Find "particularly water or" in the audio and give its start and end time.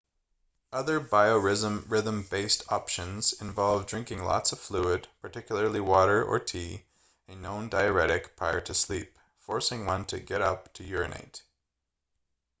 5.21-6.39